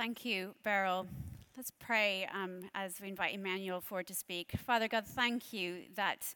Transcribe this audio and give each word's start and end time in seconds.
Thank 0.00 0.24
you, 0.24 0.54
Beryl. 0.62 1.06
Let's 1.58 1.72
pray 1.78 2.26
um, 2.32 2.70
as 2.74 3.02
we 3.02 3.08
invite 3.08 3.34
Emmanuel 3.34 3.82
forward 3.82 4.06
to 4.06 4.14
speak. 4.14 4.52
Father 4.64 4.88
God, 4.88 5.04
thank 5.06 5.52
you 5.52 5.82
that 5.94 6.34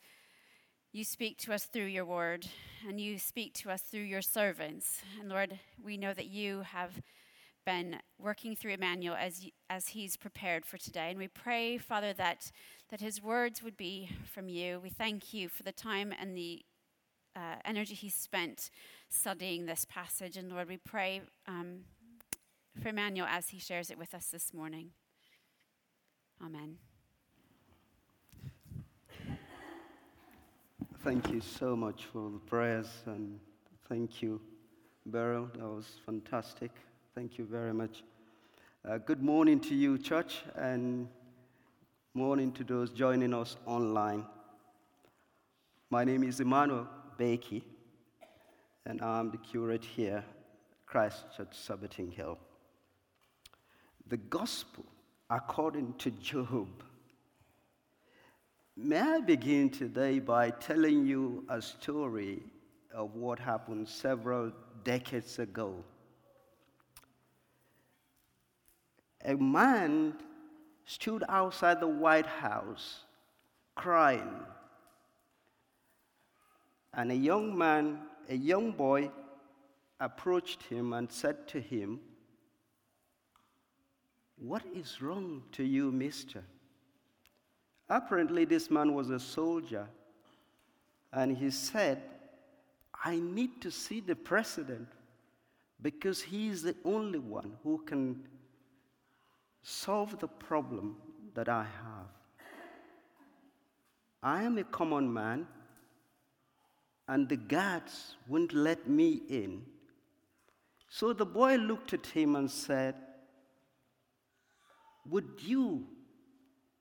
you 0.92 1.02
speak 1.02 1.38
to 1.38 1.54
us 1.54 1.64
through 1.64 1.86
your 1.86 2.04
word 2.04 2.46
and 2.86 3.00
you 3.00 3.18
speak 3.18 3.54
to 3.54 3.70
us 3.70 3.80
through 3.80 4.02
your 4.02 4.20
servants. 4.20 5.00
And 5.18 5.30
Lord, 5.30 5.58
we 5.82 5.96
know 5.96 6.12
that 6.12 6.26
you 6.26 6.60
have 6.60 7.00
been 7.64 8.00
working 8.18 8.54
through 8.54 8.72
Emmanuel 8.72 9.16
as, 9.18 9.46
as 9.70 9.88
he's 9.88 10.18
prepared 10.18 10.66
for 10.66 10.76
today. 10.76 11.08
And 11.08 11.18
we 11.18 11.28
pray, 11.28 11.78
Father, 11.78 12.12
that, 12.12 12.52
that 12.90 13.00
his 13.00 13.22
words 13.22 13.62
would 13.62 13.78
be 13.78 14.10
from 14.30 14.50
you. 14.50 14.78
We 14.78 14.90
thank 14.90 15.32
you 15.32 15.48
for 15.48 15.62
the 15.62 15.72
time 15.72 16.12
and 16.20 16.36
the 16.36 16.60
uh, 17.34 17.56
energy 17.64 17.94
he 17.94 18.10
spent 18.10 18.68
studying 19.08 19.64
this 19.64 19.86
passage. 19.88 20.36
And 20.36 20.52
Lord, 20.52 20.68
we 20.68 20.76
pray 20.76 21.22
um, 21.48 21.84
for 22.80 22.88
Emmanuel 22.88 23.26
as 23.28 23.48
he 23.48 23.58
shares 23.58 23.90
it 23.90 23.98
with 23.98 24.14
us 24.14 24.26
this 24.26 24.52
morning. 24.52 24.90
Amen. 26.44 26.76
Thank 31.02 31.30
you 31.30 31.40
so 31.40 31.76
much 31.76 32.06
for 32.06 32.30
the 32.30 32.38
prayers 32.38 32.88
and 33.06 33.38
thank 33.88 34.22
you, 34.22 34.40
Beryl. 35.06 35.50
That 35.54 35.68
was 35.68 35.86
fantastic. 36.06 36.70
Thank 37.14 37.38
you 37.38 37.44
very 37.44 37.74
much. 37.74 38.02
Uh, 38.88 38.98
good 38.98 39.22
morning 39.22 39.60
to 39.60 39.74
you, 39.74 39.98
church, 39.98 40.42
and 40.56 41.08
morning 42.14 42.52
to 42.52 42.64
those 42.64 42.90
joining 42.90 43.32
us 43.32 43.56
online. 43.66 44.26
My 45.90 46.04
name 46.04 46.22
is 46.24 46.40
Emmanuel 46.40 46.88
Bakey, 47.18 47.62
and 48.84 49.00
I'm 49.00 49.30
the 49.30 49.38
curate 49.38 49.84
here, 49.84 50.24
Christ 50.86 51.24
Church, 51.36 51.52
Surbiton 51.52 52.10
Hill. 52.10 52.38
The 54.06 54.16
gospel 54.18 54.84
according 55.30 55.94
to 55.94 56.10
Job. 56.10 56.68
May 58.76 59.00
I 59.00 59.20
begin 59.20 59.70
today 59.70 60.18
by 60.18 60.50
telling 60.50 61.06
you 61.06 61.44
a 61.48 61.62
story 61.62 62.42
of 62.92 63.14
what 63.14 63.38
happened 63.38 63.88
several 63.88 64.52
decades 64.82 65.38
ago. 65.38 65.82
A 69.24 69.34
man 69.36 70.14
stood 70.84 71.24
outside 71.28 71.80
the 71.80 71.88
White 71.88 72.26
House 72.26 73.04
crying. 73.74 74.40
And 76.92 77.10
a 77.10 77.16
young 77.16 77.56
man, 77.56 78.00
a 78.28 78.36
young 78.36 78.70
boy, 78.72 79.10
approached 79.98 80.62
him 80.64 80.92
and 80.92 81.10
said 81.10 81.48
to 81.48 81.60
him, 81.60 82.00
what 84.46 84.62
is 84.74 85.00
wrong 85.00 85.42
to 85.52 85.64
you, 85.64 85.90
mister? 85.90 86.42
Apparently, 87.88 88.44
this 88.44 88.70
man 88.70 88.94
was 88.94 89.10
a 89.10 89.18
soldier, 89.18 89.86
and 91.12 91.36
he 91.36 91.50
said, 91.50 92.02
I 93.04 93.16
need 93.16 93.60
to 93.62 93.70
see 93.70 94.00
the 94.00 94.16
president 94.16 94.88
because 95.80 96.22
he 96.22 96.48
is 96.48 96.62
the 96.62 96.76
only 96.84 97.18
one 97.18 97.52
who 97.62 97.78
can 97.86 98.26
solve 99.62 100.18
the 100.18 100.28
problem 100.28 100.96
that 101.34 101.48
I 101.48 101.62
have. 101.62 102.08
I 104.22 104.42
am 104.42 104.58
a 104.58 104.64
common 104.64 105.12
man, 105.12 105.46
and 107.08 107.28
the 107.28 107.36
guards 107.36 108.16
wouldn't 108.28 108.54
let 108.54 108.88
me 108.88 109.22
in. 109.28 109.62
So 110.88 111.12
the 111.12 111.26
boy 111.26 111.56
looked 111.56 111.92
at 111.92 112.06
him 112.06 112.36
and 112.36 112.50
said, 112.50 112.94
would 115.08 115.28
you 115.40 115.86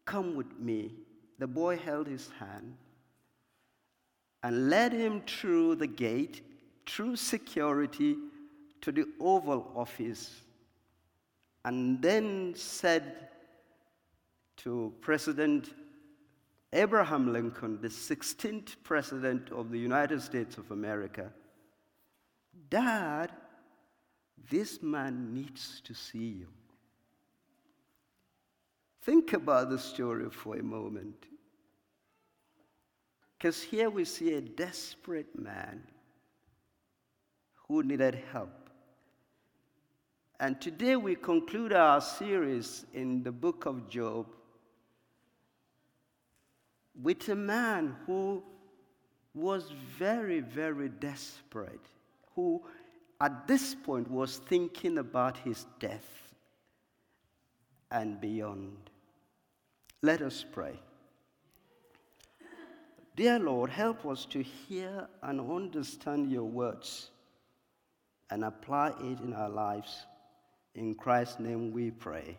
come 0.06 0.36
with 0.36 0.60
me? 0.60 0.94
The 1.40 1.48
boy 1.48 1.78
held 1.78 2.08
his 2.08 2.30
hand 2.40 2.76
and 4.44 4.70
led 4.70 4.92
him 4.92 5.22
through 5.25 5.75
the 5.75 5.88
gate, 5.88 6.42
through 6.86 7.16
security, 7.16 8.18
to 8.81 8.92
the 8.92 9.06
Oval 9.20 9.72
Office, 9.75 10.42
and 11.64 12.02
then 12.02 12.53
said 12.56 13.30
to 14.58 14.94
President 15.00 15.74
Abraham 16.74 17.31
Lincoln, 17.31 17.80
the 17.81 17.88
16th 17.88 18.76
President 18.84 19.52
of 19.52 19.72
the 19.72 19.78
United 19.78 20.22
States 20.22 20.58
of 20.58 20.72
America, 20.72 21.31
Dad, 22.70 23.31
this 24.50 24.81
man 24.81 25.34
needs 25.34 25.81
to 25.86 25.94
see 25.94 26.18
you. 26.18 26.47
Think 29.03 29.34
about 29.34 29.69
the 29.69 29.78
story 29.78 30.30
for 30.30 30.56
a 30.56 30.64
moment. 30.64 31.25
Because 33.38 33.62
here 33.62 33.90
we 33.90 34.06
see 34.06 34.36
a 34.36 34.41
desperate 34.41 35.38
man 35.38 35.84
who 37.68 37.84
needed 37.84 38.22
help. 38.31 38.69
And 40.40 40.59
today 40.62 40.96
we 40.96 41.16
conclude 41.16 41.74
our 41.74 42.00
series 42.00 42.86
in 42.94 43.24
the 43.24 43.31
book 43.31 43.66
of 43.66 43.90
Job 43.90 44.28
with 47.02 47.28
a 47.28 47.35
man 47.35 47.96
who 48.06 48.41
was 49.34 49.70
very, 49.97 50.40
very 50.40 50.88
desperate, 50.88 51.85
who 52.35 52.64
at 53.20 53.47
this 53.47 53.75
point 53.75 54.09
was 54.09 54.38
thinking 54.38 54.97
about 54.97 55.38
his 55.38 55.66
death 55.80 56.34
and 57.91 58.22
beyond. 58.22 58.91
Let 60.03 60.22
us 60.22 60.44
pray. 60.52 60.78
Dear 63.16 63.40
Lord, 63.40 63.69
help 63.69 64.06
us 64.06 64.25
to 64.31 64.44
hear 64.44 65.08
and 65.22 65.40
understand 65.40 66.30
your 66.30 66.44
words 66.44 67.09
and 68.30 68.44
apply 68.44 68.90
it 69.00 69.22
in 69.22 69.34
our 69.34 69.47
lives. 69.47 70.06
In 70.75 70.94
Christ's 70.94 71.40
name 71.40 71.72
we 71.72 71.90
pray. 71.90 72.38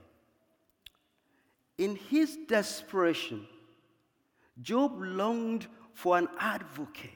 In 1.78 1.96
his 1.96 2.36
desperation, 2.46 3.46
Job 4.60 4.92
longed 4.98 5.66
for 5.94 6.18
an 6.18 6.28
advocate 6.38 7.10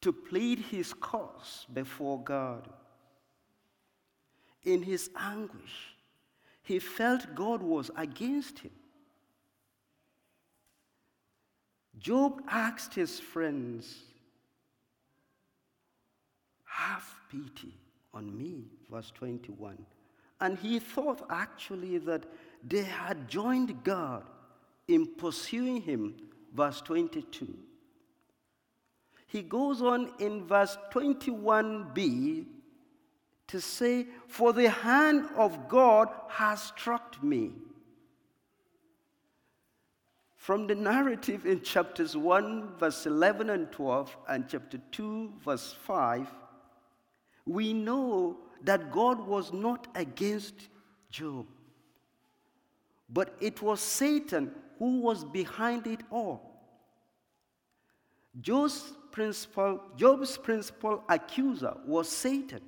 to 0.00 0.12
plead 0.12 0.60
his 0.60 0.92
cause 0.92 1.66
before 1.72 2.22
God. 2.22 2.68
In 4.62 4.84
his 4.84 5.10
anguish, 5.18 5.96
he 6.62 6.78
felt 6.78 7.34
God 7.34 7.62
was 7.62 7.90
against 7.96 8.60
him. 8.60 8.70
Job 12.00 12.42
asked 12.48 12.94
his 12.94 13.20
friends, 13.20 13.98
Have 16.64 17.04
pity 17.30 17.74
on 18.14 18.36
me, 18.36 18.64
verse 18.90 19.12
21. 19.14 19.76
And 20.40 20.58
he 20.58 20.78
thought 20.78 21.26
actually 21.28 21.98
that 21.98 22.24
they 22.66 22.82
had 22.82 23.28
joined 23.28 23.84
God 23.84 24.24
in 24.88 25.06
pursuing 25.06 25.82
him, 25.82 26.14
verse 26.54 26.80
22. 26.80 27.54
He 29.26 29.42
goes 29.42 29.82
on 29.82 30.10
in 30.18 30.46
verse 30.46 30.76
21b 30.92 32.46
to 33.48 33.60
say, 33.60 34.06
For 34.26 34.52
the 34.52 34.70
hand 34.70 35.28
of 35.36 35.68
God 35.68 36.08
has 36.28 36.62
struck 36.62 37.22
me 37.22 37.52
from 40.40 40.66
the 40.66 40.74
narrative 40.74 41.44
in 41.44 41.60
chapters 41.60 42.16
1, 42.16 42.76
verse 42.78 43.04
11 43.04 43.50
and 43.50 43.70
12, 43.70 44.16
and 44.26 44.48
chapter 44.48 44.80
2, 44.90 45.34
verse 45.44 45.76
5, 45.82 46.28
we 47.44 47.74
know 47.74 48.38
that 48.62 48.90
God 48.90 49.20
was 49.26 49.52
not 49.52 49.88
against 49.94 50.54
Job, 51.10 51.44
but 53.10 53.34
it 53.38 53.60
was 53.60 53.82
Satan 53.82 54.50
who 54.78 55.00
was 55.00 55.26
behind 55.26 55.86
it 55.86 56.00
all. 56.10 56.40
Job's 58.40 58.94
principal, 59.10 59.82
Job's 59.94 60.38
principal 60.38 61.04
accuser 61.10 61.76
was 61.84 62.08
Satan. 62.08 62.62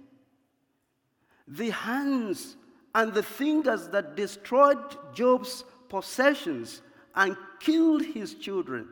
The 1.49 1.71
hands 1.71 2.59
and 2.95 3.15
the 3.15 3.23
fingers 3.23 3.89
that 3.89 4.15
destroyed 4.15 4.99
Job's 5.15 5.65
possessions 5.89 6.83
and 7.15 7.37
killed 7.61 8.05
his 8.05 8.35
children 8.35 8.89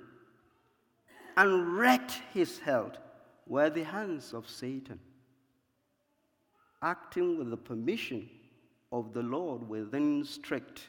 and 1.36 1.78
wrecked 1.78 2.20
his 2.32 2.58
health 2.58 2.98
were 3.46 3.70
the 3.70 3.84
hands 3.84 4.32
of 4.32 4.48
Satan, 4.48 4.98
acting 6.82 7.38
with 7.38 7.50
the 7.50 7.56
permission 7.56 8.28
of 8.92 9.12
the 9.12 9.22
Lord 9.22 9.68
within 9.68 10.24
strict 10.24 10.88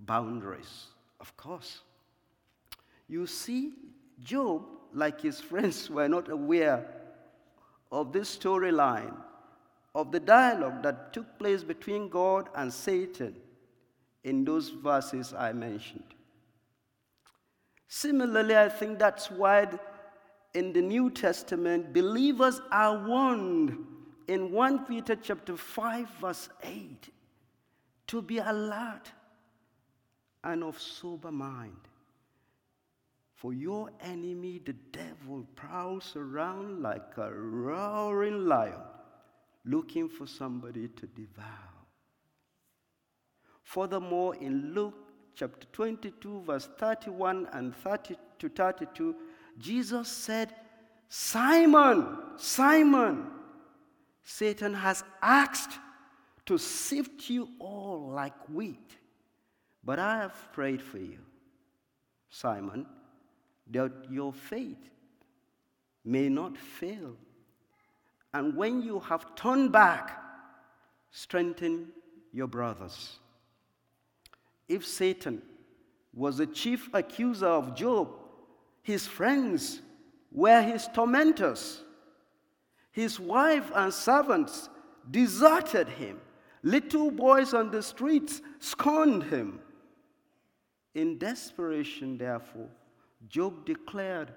boundaries, 0.00 0.86
of 1.20 1.36
course. 1.36 1.80
You 3.08 3.26
see, 3.26 3.72
Job, 4.22 4.62
like 4.92 5.20
his 5.20 5.40
friends, 5.40 5.90
were 5.96 6.08
not 6.08 6.30
aware 6.30 6.86
of 7.92 8.12
this 8.12 8.36
storyline 8.36 9.14
of 9.94 10.12
the 10.12 10.20
dialogue 10.20 10.82
that 10.82 11.12
took 11.12 11.38
place 11.38 11.62
between 11.62 12.08
God 12.08 12.50
and 12.54 12.72
Satan 12.72 13.34
in 14.24 14.44
those 14.44 14.68
verses 14.68 15.32
I 15.32 15.52
mentioned. 15.52 16.15
Similarly, 17.88 18.56
I 18.56 18.68
think 18.68 18.98
that's 18.98 19.30
why 19.30 19.68
in 20.54 20.72
the 20.72 20.82
New 20.82 21.10
Testament 21.10 21.92
believers 21.92 22.60
are 22.72 23.06
warned 23.06 23.76
in 24.26 24.50
1 24.50 24.86
Peter 24.86 25.14
chapter 25.14 25.56
5 25.56 26.08
verse 26.20 26.48
8 26.62 27.08
to 28.08 28.22
be 28.22 28.38
alert 28.38 29.12
and 30.42 30.64
of 30.64 30.80
sober 30.80 31.30
mind. 31.30 31.76
For 33.34 33.52
your 33.52 33.90
enemy, 34.00 34.62
the 34.64 34.72
devil, 34.72 35.46
prowls 35.54 36.14
around 36.16 36.82
like 36.82 37.18
a 37.18 37.30
roaring 37.30 38.46
lion, 38.46 38.80
looking 39.64 40.08
for 40.08 40.26
somebody 40.26 40.88
to 40.88 41.06
devour. 41.06 41.44
Furthermore, 43.62 44.36
in 44.36 44.72
Luke 44.72 45.05
chapter 45.36 45.66
22, 45.72 46.42
verse 46.46 46.68
31 46.78 47.46
and 47.52 47.76
30 47.76 48.16
to 48.38 48.48
32, 48.48 49.14
Jesus 49.58 50.08
said, 50.08 50.54
Simon, 51.08 52.18
Simon, 52.36 53.26
Satan 54.24 54.74
has 54.74 55.04
asked 55.22 55.78
to 56.46 56.58
sift 56.58 57.28
you 57.28 57.48
all 57.58 58.10
like 58.10 58.48
wheat, 58.48 58.96
but 59.84 59.98
I 59.98 60.18
have 60.18 60.52
prayed 60.52 60.82
for 60.82 60.98
you, 60.98 61.18
Simon, 62.30 62.86
that 63.70 63.92
your 64.10 64.32
faith 64.32 64.90
may 66.04 66.28
not 66.28 66.56
fail. 66.56 67.16
And 68.32 68.56
when 68.56 68.82
you 68.82 69.00
have 69.00 69.34
turned 69.34 69.70
back, 69.70 70.18
strengthen 71.10 71.88
your 72.32 72.46
brothers. 72.46 73.18
If 74.68 74.86
Satan 74.86 75.42
was 76.12 76.38
the 76.38 76.46
chief 76.46 76.88
accuser 76.92 77.46
of 77.46 77.74
Job, 77.74 78.08
his 78.82 79.06
friends 79.06 79.82
were 80.32 80.62
his 80.62 80.88
tormentors. 80.94 81.82
His 82.90 83.20
wife 83.20 83.70
and 83.74 83.92
servants 83.92 84.68
deserted 85.10 85.88
him. 85.88 86.20
Little 86.62 87.10
boys 87.10 87.54
on 87.54 87.70
the 87.70 87.82
streets 87.82 88.40
scorned 88.58 89.24
him. 89.24 89.60
In 90.94 91.18
desperation, 91.18 92.16
therefore, 92.16 92.68
Job 93.28 93.66
declared, 93.66 94.32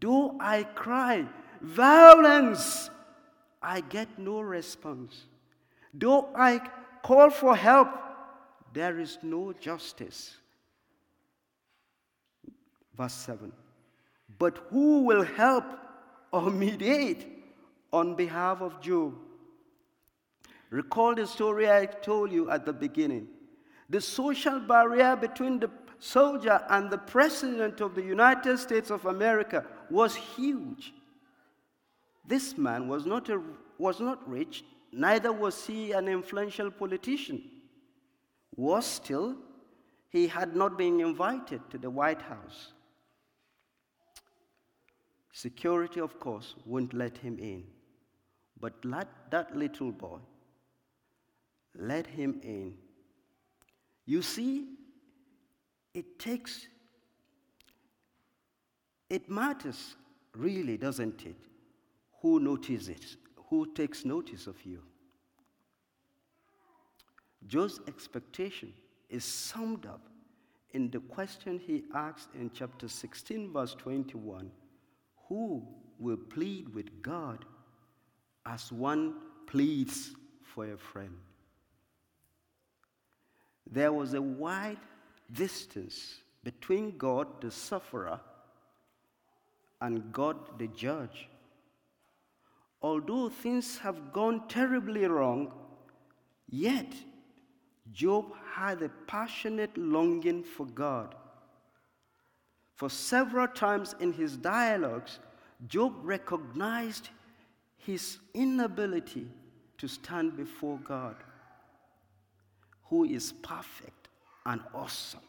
Though 0.00 0.36
I 0.40 0.62
cry, 0.62 1.26
violence, 1.60 2.90
I 3.60 3.80
get 3.80 4.18
no 4.18 4.40
response. 4.40 5.24
Though 5.92 6.28
I 6.36 6.60
call 7.02 7.30
for 7.30 7.56
help, 7.56 7.88
there 8.76 9.00
is 9.00 9.18
no 9.22 9.54
justice. 9.54 10.36
Verse 12.94 13.14
7 13.14 13.50
But 14.38 14.58
who 14.68 15.04
will 15.04 15.22
help 15.22 15.64
or 16.30 16.50
mediate 16.50 17.26
on 17.90 18.14
behalf 18.16 18.60
of 18.60 18.82
Job? 18.82 19.14
Recall 20.68 21.14
the 21.14 21.26
story 21.26 21.70
I 21.70 21.86
told 21.86 22.30
you 22.30 22.50
at 22.50 22.66
the 22.66 22.72
beginning. 22.74 23.28
The 23.88 24.02
social 24.02 24.60
barrier 24.60 25.16
between 25.16 25.58
the 25.58 25.70
soldier 25.98 26.62
and 26.68 26.90
the 26.90 26.98
president 26.98 27.80
of 27.80 27.94
the 27.94 28.02
United 28.02 28.58
States 28.58 28.90
of 28.90 29.06
America 29.06 29.64
was 29.88 30.14
huge. 30.16 30.92
This 32.26 32.58
man 32.58 32.88
was 32.88 33.06
not, 33.06 33.30
a, 33.30 33.40
was 33.78 34.00
not 34.00 34.28
rich, 34.28 34.64
neither 34.92 35.32
was 35.32 35.66
he 35.66 35.92
an 35.92 36.08
influential 36.08 36.70
politician. 36.70 37.55
Was 38.56 38.86
still, 38.86 39.36
he 40.08 40.28
had 40.28 40.56
not 40.56 40.78
been 40.78 41.00
invited 41.00 41.60
to 41.70 41.78
the 41.78 41.90
White 41.90 42.22
House. 42.22 42.72
Security, 45.32 46.00
of 46.00 46.18
course, 46.18 46.54
wouldn't 46.64 46.94
let 46.94 47.18
him 47.18 47.38
in. 47.38 47.64
But 48.58 48.72
let 48.84 49.08
that 49.30 49.54
little 49.54 49.92
boy 49.92 50.20
let 51.78 52.06
him 52.06 52.40
in. 52.42 52.74
You 54.06 54.22
see, 54.22 54.64
it 55.92 56.18
takes, 56.18 56.68
it 59.10 59.28
matters 59.28 59.96
really, 60.34 60.76
doesn't 60.76 61.24
it? 61.26 61.36
Who 62.22 62.40
notices, 62.40 63.16
who 63.50 63.72
takes 63.74 64.04
notice 64.04 64.46
of 64.46 64.64
you. 64.64 64.82
Job's 67.46 67.80
expectation 67.86 68.72
is 69.08 69.24
summed 69.24 69.86
up 69.86 70.00
in 70.72 70.90
the 70.90 71.00
question 71.00 71.58
he 71.58 71.84
asks 71.94 72.28
in 72.34 72.50
chapter 72.52 72.88
16, 72.88 73.52
verse 73.52 73.74
21 73.74 74.50
Who 75.28 75.66
will 75.98 76.16
plead 76.16 76.74
with 76.74 77.02
God 77.02 77.44
as 78.44 78.72
one 78.72 79.14
pleads 79.46 80.12
for 80.42 80.72
a 80.72 80.76
friend? 80.76 81.16
There 83.70 83.92
was 83.92 84.14
a 84.14 84.22
wide 84.22 84.78
distance 85.32 86.20
between 86.44 86.96
God, 86.96 87.40
the 87.40 87.50
sufferer, 87.50 88.20
and 89.80 90.12
God, 90.12 90.58
the 90.58 90.68
judge. 90.68 91.28
Although 92.80 93.28
things 93.28 93.78
have 93.78 94.12
gone 94.12 94.46
terribly 94.48 95.06
wrong, 95.06 95.52
yet 96.48 96.92
Job 97.92 98.32
had 98.52 98.82
a 98.82 98.88
passionate 99.06 99.76
longing 99.76 100.42
for 100.42 100.66
God. 100.66 101.14
For 102.74 102.90
several 102.90 103.48
times 103.48 103.94
in 104.00 104.12
his 104.12 104.36
dialogues, 104.36 105.18
Job 105.66 105.94
recognized 106.02 107.08
his 107.78 108.18
inability 108.34 109.26
to 109.78 109.88
stand 109.88 110.36
before 110.36 110.78
God, 110.84 111.16
who 112.84 113.04
is 113.04 113.32
perfect 113.32 114.08
and 114.44 114.60
awesome, 114.74 115.20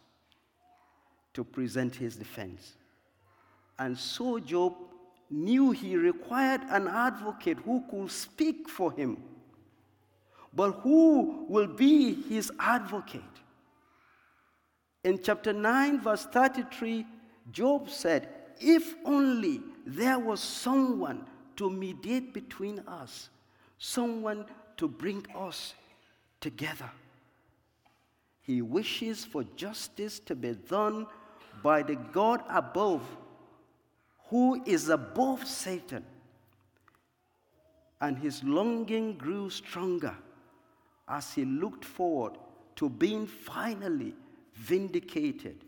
to 1.34 1.44
present 1.44 1.96
his 1.96 2.16
defense. 2.16 2.74
And 3.80 3.98
so 3.98 4.40
Job 4.40 4.74
knew 5.30 5.72
he 5.72 5.96
required 5.96 6.62
an 6.70 6.88
advocate 6.88 7.58
who 7.60 7.84
could 7.90 8.12
speak 8.12 8.68
for 8.68 8.92
him 8.92 9.18
but 10.58 10.72
who 10.82 11.46
will 11.48 11.68
be 11.68 12.16
his 12.24 12.52
advocate? 12.58 13.22
In 15.04 15.22
chapter 15.22 15.54
9, 15.54 16.02
verse 16.02 16.26
33, 16.26 17.06
Job 17.52 17.88
said, 17.88 18.28
If 18.60 18.96
only 19.06 19.62
there 19.86 20.18
was 20.18 20.40
someone 20.40 21.28
to 21.58 21.70
mediate 21.70 22.34
between 22.34 22.80
us, 22.88 23.30
someone 23.78 24.48
to 24.78 24.88
bring 24.88 25.28
us 25.38 25.76
together. 26.42 26.90
He 28.42 28.64
wishes 28.64 29.24
for 29.24 29.44
justice 29.56 30.18
to 30.22 30.34
be 30.34 30.54
done 30.54 31.06
by 31.62 31.84
the 31.84 31.98
God 32.12 32.42
above, 32.50 33.04
who 34.30 34.64
is 34.66 34.90
above 34.90 35.46
Satan. 35.46 36.04
And 38.02 38.18
his 38.18 38.44
longing 38.44 39.18
grew 39.20 39.52
stronger 39.52 40.18
as 41.08 41.34
he 41.34 41.46
looked 41.46 41.86
forward 41.86 42.34
to 42.76 42.90
being 42.90 43.28
finally 43.28 44.14
vindicated. 44.54 45.64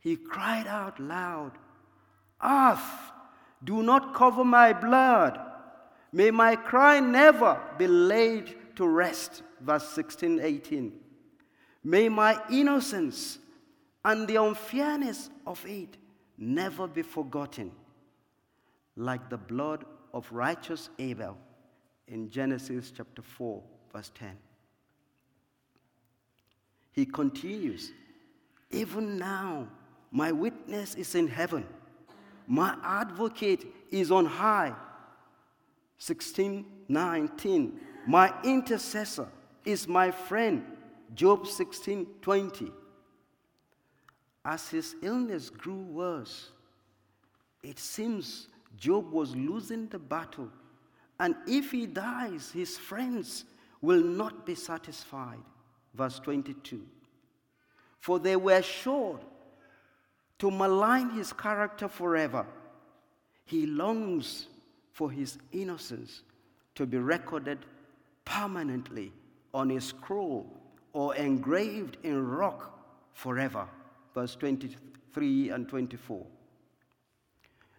He 0.00 0.16
cried 0.16 0.66
out 0.66 0.98
loud, 0.98 1.52
Earth, 2.42 3.12
do 3.62 3.82
not 3.82 4.14
cover 4.14 4.44
my 4.44 4.72
blood. 4.72 5.38
May 6.12 6.30
my 6.30 6.56
cry 6.56 7.00
never 7.00 7.60
be 7.78 7.86
laid 7.86 8.76
to 8.76 8.86
rest. 8.86 9.42
Verse 9.60 9.88
16, 9.90 10.40
18. 10.40 10.92
May 11.84 12.08
my 12.08 12.38
innocence 12.50 13.38
and 14.04 14.26
the 14.26 14.36
unfairness 14.36 15.30
of 15.46 15.64
it 15.66 15.96
never 16.38 16.86
be 16.86 17.02
forgotten, 17.02 17.70
like 18.96 19.28
the 19.28 19.36
blood 19.36 19.84
of 20.14 20.30
righteous 20.32 20.88
Abel 20.98 21.36
in 22.08 22.30
Genesis 22.30 22.90
chapter 22.94 23.22
4, 23.22 23.62
verse 23.92 24.10
10. 24.14 24.36
He 26.92 27.06
continues, 27.06 27.92
Even 28.70 29.18
now, 29.18 29.68
my 30.10 30.32
witness 30.32 30.94
is 30.94 31.14
in 31.14 31.28
heaven, 31.28 31.66
my 32.46 32.76
advocate 32.82 33.66
is 33.90 34.10
on 34.10 34.26
high. 34.26 34.74
16, 35.98 36.64
19. 36.88 37.78
My 38.06 38.32
intercessor 38.42 39.28
is 39.66 39.86
my 39.86 40.10
friend. 40.10 40.64
Job 41.14 41.46
16, 41.46 42.06
20. 42.22 42.72
As 44.42 44.68
his 44.70 44.94
illness 45.02 45.50
grew 45.50 45.82
worse, 45.82 46.48
it 47.62 47.78
seems 47.78 48.48
Job 48.78 49.12
was 49.12 49.36
losing 49.36 49.88
the 49.88 49.98
battle 49.98 50.48
And 51.20 51.36
if 51.46 51.70
he 51.70 51.86
dies, 51.86 52.50
his 52.50 52.78
friends 52.78 53.44
will 53.80 54.02
not 54.02 54.46
be 54.46 54.54
satisfied. 54.54 55.38
Verse 55.94 56.18
22. 56.20 56.82
For 57.98 58.18
they 58.18 58.36
were 58.36 58.62
sure 58.62 59.20
to 60.38 60.50
malign 60.50 61.10
his 61.10 61.32
character 61.32 61.88
forever. 61.88 62.46
He 63.44 63.66
longs 63.66 64.46
for 64.92 65.10
his 65.10 65.38
innocence 65.52 66.22
to 66.74 66.86
be 66.86 66.98
recorded 66.98 67.58
permanently 68.24 69.12
on 69.52 69.70
a 69.72 69.80
scroll 69.80 70.46
or 70.92 71.14
engraved 71.16 71.96
in 72.02 72.26
rock 72.26 72.78
forever. 73.12 73.66
Verse 74.14 74.34
23 74.36 75.50
and 75.50 75.68
24. 75.68 76.26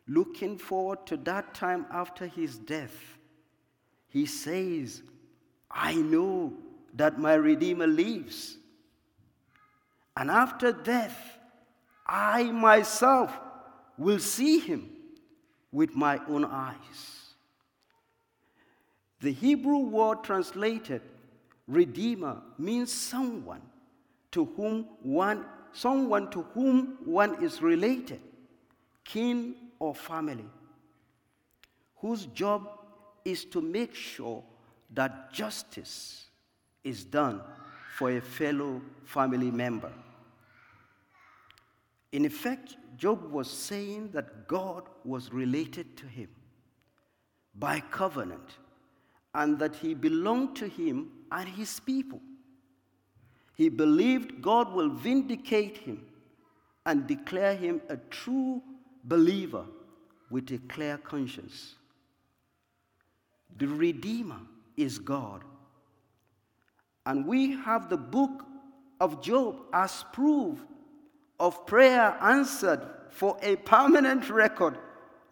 Looking 0.08 0.58
forward 0.58 1.05
to 1.08 1.17
that 1.17 1.53
time 1.53 1.86
after 1.91 2.27
his 2.27 2.58
death, 2.58 3.17
he 4.10 4.25
says, 4.25 5.03
I 5.74 5.96
know 5.96 6.54
that 6.96 7.20
my 7.20 7.34
Redeemer 7.36 7.88
lives. 7.88 8.58
And 10.18 10.30
after 10.30 10.72
death, 10.72 11.18
I 12.06 12.44
myself 12.44 13.38
will 13.98 14.20
see 14.20 14.60
him 14.60 14.90
with 15.72 15.96
my 15.96 16.20
own 16.28 16.46
eyes. 16.46 17.34
The 19.22 19.32
Hebrew 19.32 19.78
word 19.78 20.24
translated 20.24 21.01
redeemer 21.68 22.42
means 22.58 22.92
someone 22.92 23.62
to 24.32 24.46
whom 24.46 24.88
one 25.04 25.46
someone 25.74 26.30
to 26.32 26.42
whom 26.54 26.98
one 27.06 27.42
is 27.44 27.62
related, 27.62 28.20
kin 29.04 29.56
or 29.80 29.96
family, 29.96 30.46
whose 31.98 32.25
job 32.28 32.68
is 33.24 33.46
to 33.46 33.62
make 33.62 33.96
sure 33.96 34.44
that 34.93 35.31
justice 35.33 36.25
is 36.83 37.03
done 37.03 37.41
for 37.98 38.12
a 38.12 38.21
fellow 38.21 38.81
family 39.05 39.51
member. 39.51 39.91
In 42.12 42.25
effect, 42.25 42.75
Job 42.98 43.31
was 43.31 43.50
saying 43.50 44.12
that 44.12 44.48
God 44.48 44.83
was 45.05 45.31
related 45.31 45.95
to 45.98 46.05
him 46.05 46.29
by 47.55 47.79
covenant 47.79 48.57
and 49.33 49.57
that 49.60 49.75
he 49.75 49.93
belonged 49.93 50.55
to 50.57 50.67
him 50.67 51.10
and 51.31 51.48
his 51.48 51.79
people. 51.79 52.19
He 53.55 53.69
believed 53.69 54.41
God 54.41 54.74
will 54.74 54.89
vindicate 54.89 55.77
him 55.77 56.05
and 56.86 57.07
declare 57.07 57.55
him 57.55 57.81
a 57.89 57.98
true 57.98 58.62
believer 59.03 59.65
with 60.29 60.51
a 60.51 60.57
clear 60.69 60.98
conscience. 60.98 61.75
The 63.57 63.67
Redeemer 63.67 64.39
is 64.84 65.00
God. 65.00 65.44
And 67.06 67.26
we 67.26 67.52
have 67.52 67.90
the 67.90 67.98
book 67.98 68.46
of 69.00 69.22
Job 69.22 69.62
as 69.74 70.06
proof 70.14 70.60
of 71.40 71.66
prayer 71.66 72.16
answered 72.22 72.82
for 73.10 73.38
a 73.42 73.56
permanent 73.56 74.30
record 74.30 74.78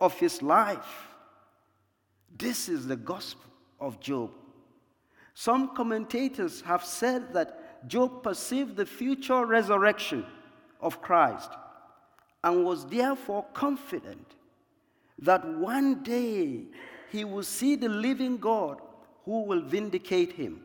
of 0.01 0.17
his 0.19 0.41
life. 0.41 1.07
This 2.37 2.67
is 2.67 2.87
the 2.87 2.95
gospel 2.95 3.51
of 3.79 3.99
Job. 3.99 4.31
Some 5.33 5.75
commentators 5.75 6.61
have 6.61 6.83
said 6.83 7.33
that 7.33 7.87
Job 7.87 8.23
perceived 8.23 8.75
the 8.75 8.85
future 8.85 9.45
resurrection 9.45 10.25
of 10.81 11.01
Christ 11.01 11.51
and 12.43 12.65
was 12.65 12.85
therefore 12.85 13.45
confident 13.53 14.35
that 15.19 15.47
one 15.47 16.03
day 16.03 16.63
he 17.11 17.23
will 17.23 17.43
see 17.43 17.75
the 17.75 17.89
living 17.89 18.37
God 18.37 18.81
who 19.29 19.43
will 19.43 19.61
vindicate 19.61 20.31
him. 20.31 20.59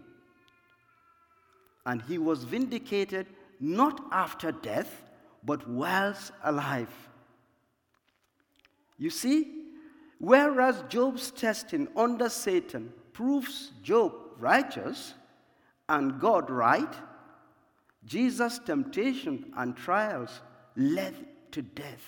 And 1.84 2.00
he 2.00 2.16
was 2.16 2.44
vindicated 2.44 3.26
not 3.60 4.02
after 4.10 4.52
death, 4.52 5.02
but 5.44 5.68
whilst 5.68 6.32
alive. 6.42 6.88
You 8.96 9.10
see, 9.10 9.66
whereas 10.18 10.82
Job's 10.88 11.30
testing 11.30 11.88
under 11.94 12.30
Satan 12.30 12.90
proves 13.12 13.72
Job 13.82 14.14
righteous 14.38 15.12
and 15.90 16.18
God 16.18 16.48
right, 16.48 16.94
Jesus' 18.06 18.58
temptation 18.60 19.52
and 19.58 19.76
trials 19.76 20.40
led 20.74 21.14
to 21.50 21.60
death. 21.60 22.06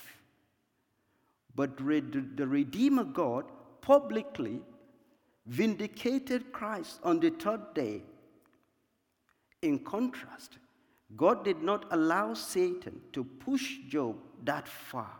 But 1.53 1.77
the 1.77 2.47
Redeemer 2.47 3.03
God 3.03 3.45
publicly 3.81 4.63
vindicated 5.47 6.51
Christ 6.51 6.99
on 7.03 7.19
the 7.19 7.29
third 7.29 7.73
day. 7.73 8.03
In 9.61 9.79
contrast, 9.79 10.57
God 11.15 11.45
did 11.45 11.63
not 11.63 11.85
allow 11.91 12.33
Satan 12.33 13.01
to 13.13 13.23
push 13.23 13.77
Job 13.87 14.17
that 14.43 14.67
far. 14.67 15.19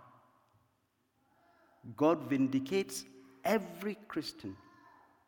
God 1.95 2.23
vindicates 2.23 3.05
every 3.45 3.97
Christian 4.07 4.55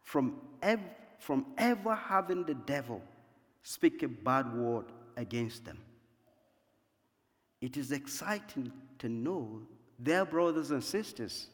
from, 0.03 0.35
ev- 0.61 0.79
from 1.17 1.45
ever 1.57 1.95
having 1.95 2.43
the 2.43 2.53
devil 2.53 3.01
speak 3.63 4.03
a 4.03 4.07
bad 4.07 4.53
word 4.53 4.85
against 5.15 5.63
them. 5.63 5.77
It 7.61 7.77
is 7.77 7.91
exciting 7.91 8.71
to 8.99 9.07
know, 9.07 9.61
dear 10.01 10.25
brothers 10.25 10.71
and 10.71 10.83
sisters, 10.83 11.47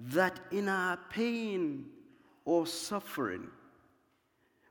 that 0.00 0.38
in 0.50 0.68
our 0.68 0.98
pain 1.10 1.86
or 2.48 2.66
suffering, 2.66 3.46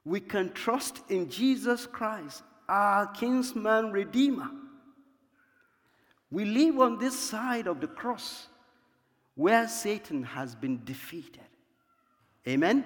we 0.03 0.19
can 0.19 0.51
trust 0.51 0.99
in 1.09 1.29
Jesus 1.29 1.85
Christ, 1.85 2.41
our 2.67 3.05
kinsman 3.05 3.91
redeemer. 3.91 4.49
We 6.31 6.45
live 6.45 6.79
on 6.79 6.97
this 6.97 7.17
side 7.17 7.67
of 7.67 7.79
the 7.79 7.85
cross 7.85 8.47
where 9.35 9.67
Satan 9.67 10.23
has 10.23 10.55
been 10.55 10.83
defeated. 10.85 11.43
Amen? 12.47 12.83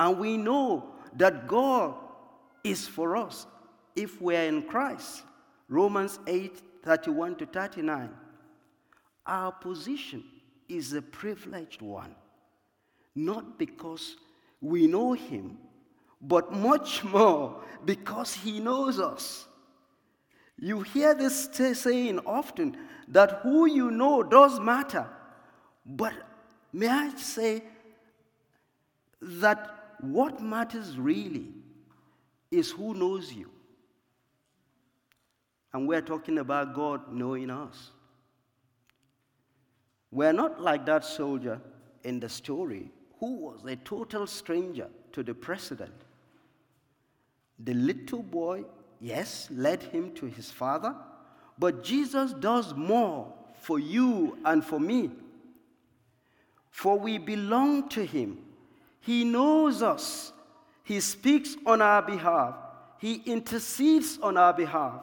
And 0.00 0.18
we 0.18 0.36
know 0.36 0.96
that 1.16 1.46
God 1.46 1.94
is 2.64 2.88
for 2.88 3.16
us 3.16 3.46
if 3.94 4.20
we 4.20 4.34
are 4.34 4.46
in 4.46 4.64
Christ. 4.64 5.22
Romans 5.68 6.18
8 6.26 6.60
31 6.82 7.36
to 7.36 7.46
39. 7.46 8.10
Our 9.24 9.52
position 9.52 10.24
is 10.68 10.92
a 10.92 11.00
privileged 11.00 11.82
one, 11.82 12.16
not 13.14 13.58
because 13.58 14.16
we 14.60 14.86
know 14.86 15.12
Him, 15.12 15.58
but 16.20 16.52
much 16.52 17.04
more 17.04 17.62
because 17.84 18.34
He 18.34 18.60
knows 18.60 18.98
us. 18.98 19.46
You 20.58 20.82
hear 20.82 21.14
this 21.14 21.48
saying 21.52 22.20
often 22.26 22.76
that 23.08 23.40
who 23.42 23.66
you 23.66 23.90
know 23.90 24.22
does 24.22 24.60
matter. 24.60 25.08
But 25.84 26.14
may 26.72 26.88
I 26.88 27.14
say, 27.16 27.62
that 29.24 29.96
what 30.00 30.42
matters 30.42 30.98
really 30.98 31.48
is 32.50 32.70
who 32.70 32.94
knows 32.94 33.32
you. 33.32 33.50
And 35.72 35.88
we're 35.88 36.02
talking 36.02 36.38
about 36.38 36.74
God 36.74 37.12
knowing 37.12 37.50
us. 37.50 37.90
We're 40.10 40.32
not 40.32 40.60
like 40.60 40.86
that 40.86 41.04
soldier 41.04 41.60
in 42.04 42.20
the 42.20 42.28
story 42.28 42.90
who 43.24 43.36
was 43.36 43.64
a 43.64 43.76
total 43.76 44.26
stranger 44.26 44.86
to 45.12 45.22
the 45.22 45.32
president. 45.32 45.94
The 47.58 47.72
little 47.72 48.22
boy, 48.22 48.64
yes, 49.00 49.48
led 49.50 49.82
him 49.82 50.12
to 50.16 50.26
his 50.26 50.50
father, 50.50 50.94
but 51.58 51.82
Jesus 51.82 52.34
does 52.34 52.74
more 52.74 53.32
for 53.62 53.78
you 53.78 54.36
and 54.44 54.62
for 54.62 54.78
me. 54.78 55.10
For 56.70 56.98
we 56.98 57.16
belong 57.16 57.88
to 57.90 58.04
him 58.04 58.44
he 59.00 59.24
knows 59.24 59.82
us. 59.82 60.32
He 60.82 61.00
speaks 61.00 61.56
on 61.64 61.80
our 61.80 62.02
behalf. 62.02 62.56
He 62.98 63.22
intercedes 63.24 64.18
on 64.22 64.36
our 64.36 64.52
behalf. 64.52 65.00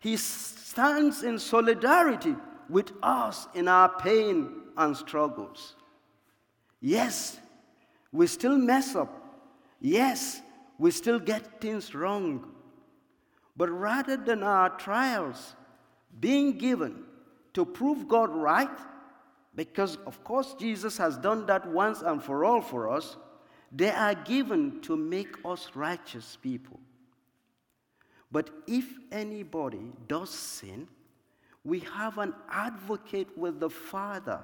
He 0.00 0.16
stands 0.16 1.24
in 1.24 1.40
solidarity 1.40 2.36
with 2.68 2.92
us 3.02 3.48
in 3.52 3.66
our 3.66 3.88
pain 3.88 4.50
and 4.76 4.96
struggles. 4.96 5.74
Yes, 6.80 7.38
we 8.12 8.26
still 8.26 8.56
mess 8.56 8.94
up. 8.94 9.12
Yes, 9.80 10.40
we 10.78 10.90
still 10.90 11.18
get 11.18 11.60
things 11.60 11.94
wrong. 11.94 12.52
But 13.56 13.70
rather 13.70 14.16
than 14.16 14.42
our 14.42 14.70
trials 14.70 15.54
being 16.20 16.58
given 16.58 17.04
to 17.54 17.64
prove 17.64 18.08
God 18.08 18.30
right, 18.34 18.78
because, 19.54 19.96
of 20.06 20.22
course, 20.22 20.54
Jesus 20.58 20.98
has 20.98 21.16
done 21.16 21.46
that 21.46 21.66
once 21.66 22.02
and 22.02 22.22
for 22.22 22.44
all 22.44 22.60
for 22.60 22.90
us. 22.90 23.16
They 23.72 23.90
are 23.90 24.14
given 24.14 24.80
to 24.82 24.96
make 24.96 25.34
us 25.44 25.70
righteous 25.74 26.36
people. 26.40 26.78
But 28.30 28.50
if 28.66 28.86
anybody 29.10 29.92
does 30.06 30.30
sin, 30.30 30.88
we 31.64 31.80
have 31.80 32.18
an 32.18 32.34
advocate 32.50 33.36
with 33.36 33.58
the 33.58 33.70
Father, 33.70 34.40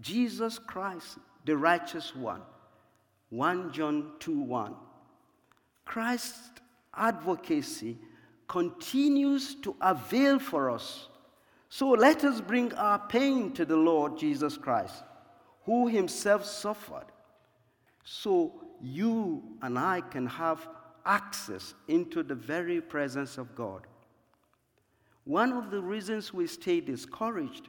Jesus 0.00 0.58
Christ, 0.58 1.18
the 1.46 1.56
righteous 1.56 2.14
one. 2.14 2.42
1 3.30 3.72
John 3.72 4.12
2 4.20 4.38
1. 4.38 4.74
Christ's 5.84 6.50
advocacy 6.94 7.96
continues 8.48 9.54
to 9.56 9.74
avail 9.80 10.38
for 10.38 10.70
us. 10.70 11.08
So 11.68 11.90
let 11.90 12.24
us 12.24 12.40
bring 12.40 12.72
our 12.74 12.98
pain 13.08 13.52
to 13.52 13.64
the 13.64 13.76
Lord 13.76 14.18
Jesus 14.18 14.56
Christ, 14.56 15.02
who 15.64 15.88
himself 15.88 16.44
suffered, 16.44 17.06
so 18.04 18.62
you 18.80 19.42
and 19.62 19.78
I 19.78 20.00
can 20.00 20.26
have 20.26 20.68
access 21.04 21.74
into 21.88 22.22
the 22.22 22.34
very 22.34 22.80
presence 22.80 23.38
of 23.38 23.54
God. 23.54 23.86
One 25.24 25.52
of 25.52 25.70
the 25.70 25.80
reasons 25.80 26.32
we 26.32 26.46
stay 26.46 26.80
discouraged 26.80 27.68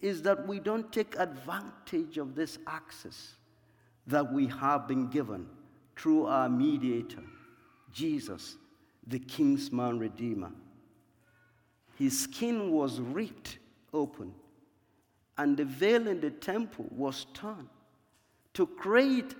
is 0.00 0.22
that 0.22 0.46
we 0.46 0.60
don't 0.60 0.92
take 0.92 1.16
advantage 1.18 2.18
of 2.18 2.34
this 2.34 2.58
access 2.66 3.34
that 4.06 4.32
we 4.32 4.46
have 4.46 4.88
been 4.88 5.08
given 5.08 5.46
through 5.96 6.26
our 6.26 6.48
mediator, 6.48 7.22
Jesus, 7.92 8.56
the 9.06 9.18
kinsman 9.18 9.98
redeemer. 9.98 10.52
His 11.96 12.18
skin 12.20 12.70
was 12.70 13.00
ripped 13.00 13.58
open, 13.92 14.32
and 15.36 15.56
the 15.56 15.64
veil 15.64 16.06
in 16.06 16.20
the 16.20 16.30
temple 16.30 16.86
was 16.90 17.26
torn 17.34 17.68
to 18.54 18.66
create 18.66 19.34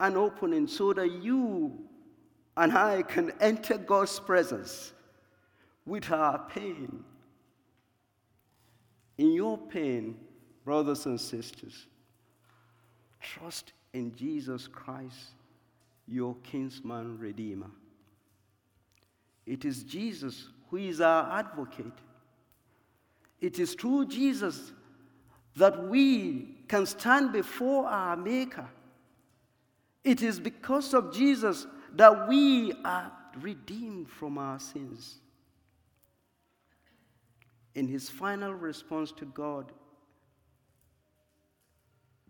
an 0.00 0.16
opening 0.16 0.66
so 0.66 0.92
that 0.92 1.10
you 1.10 1.78
and 2.56 2.76
I 2.76 3.02
can 3.02 3.32
enter 3.40 3.76
God's 3.76 4.18
presence 4.18 4.92
with 5.84 6.10
our 6.10 6.38
pain. 6.48 7.04
In 9.18 9.32
your 9.32 9.56
pain, 9.56 10.16
brothers 10.64 11.06
and 11.06 11.20
sisters, 11.20 11.86
trust 13.20 13.72
in 13.92 14.14
Jesus 14.14 14.68
Christ, 14.68 15.30
your 16.06 16.36
kinsman 16.42 17.18
redeemer. 17.18 17.70
It 19.46 19.64
is 19.64 19.84
Jesus 19.84 20.48
who 20.68 20.76
is 20.76 21.00
our 21.00 21.38
advocate. 21.38 21.92
It 23.40 23.58
is 23.58 23.74
through 23.74 24.06
Jesus 24.06 24.72
that 25.56 25.88
we 25.88 26.56
can 26.68 26.84
stand 26.84 27.32
before 27.32 27.86
our 27.86 28.16
Maker. 28.16 28.68
It 30.04 30.22
is 30.22 30.38
because 30.38 30.94
of 30.94 31.14
Jesus 31.14 31.66
that 31.94 32.28
we 32.28 32.72
are 32.84 33.10
redeemed 33.40 34.08
from 34.08 34.38
our 34.38 34.58
sins. 34.58 35.20
In 37.76 37.86
his 37.86 38.08
final 38.08 38.54
response 38.54 39.12
to 39.12 39.26
God, 39.26 39.70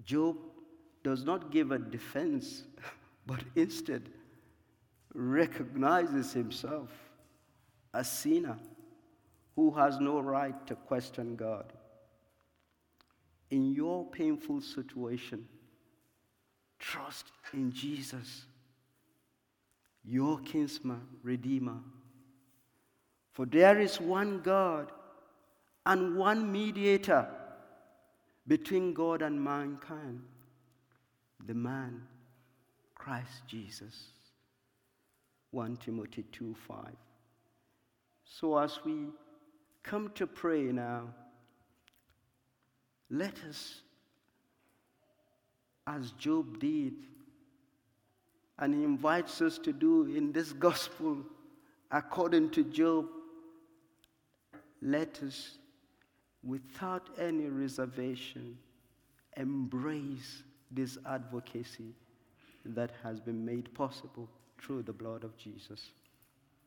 Job 0.05 0.37
does 1.05 1.25
not 1.25 1.53
give 1.53 1.71
a 1.71 1.79
defense, 1.79 2.65
but 3.27 3.41
instead 3.55 4.11
recognizes 5.15 6.33
himself 6.33 6.91
a 7.95 8.05
sinner 8.05 8.59
who 9.55 9.71
has 9.71 10.01
no 10.01 10.19
right 10.19 10.67
to 10.67 10.75
question 10.75 11.37
God. 11.37 11.73
In 13.51 13.73
your 13.73 14.05
painful 14.05 14.61
situation, 14.61 15.47
trust 16.81 17.31
in 17.53 17.71
Jesus, 17.71 18.47
your 20.05 20.41
kinsman, 20.41 21.03
redeemer. 21.23 21.79
For 23.33 23.47
there 23.47 23.79
is 23.81 24.01
one 24.01 24.41
God 24.41 24.91
and 25.87 26.17
one 26.17 26.51
mediator 26.51 27.27
between 28.47 28.93
God 28.93 29.23
and 29.23 29.43
mankind, 29.43 30.21
the 31.47 31.55
man, 31.55 32.03
Christ 32.95 33.47
Jesus. 33.47 34.09
1 35.53 35.77
Timothy 35.79 36.25
2 36.33 36.55
5. 36.69 36.85
So 38.25 38.59
as 38.59 38.79
we 38.85 39.07
come 39.83 40.11
to 40.17 40.27
pray 40.27 40.65
now, 40.65 41.09
let 43.09 43.39
us, 43.49 43.83
as 45.87 46.11
Job 46.13 46.59
did, 46.59 46.95
and 48.59 48.75
he 48.75 48.83
invites 48.83 49.41
us 49.41 49.59
to 49.59 49.73
do 49.73 50.07
in 50.07 50.33
this 50.33 50.53
gospel 50.53 51.19
according 51.91 52.51
to 52.51 52.65
Job, 52.65 53.07
let 54.83 55.23
us, 55.23 55.59
without 56.47 57.09
any 57.19 57.47
reservation, 57.47 58.57
embrace 59.37 60.43
this 60.71 60.99
advocacy 61.07 61.95
that 62.65 62.91
has 63.03 63.21
been 63.21 63.45
made 63.45 63.73
possible 63.75 64.29
through 64.59 64.83
the 64.83 64.93
blood 64.93 65.25
of 65.25 65.37
Jesus. 65.37 65.91